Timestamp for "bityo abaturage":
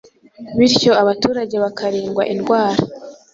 0.57-1.55